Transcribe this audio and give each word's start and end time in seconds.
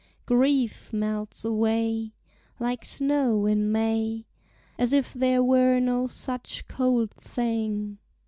Grief 0.25 0.91
melts 0.91 1.45
away 1.45 2.15
Like 2.59 2.85
snow 2.85 3.45
in 3.45 3.71
May, 3.71 4.25
As 4.79 4.93
if 4.93 5.13
there 5.13 5.43
were 5.43 5.79
no 5.79 6.07
such 6.07 6.67
cold 6.67 7.11
thing. 7.13 7.99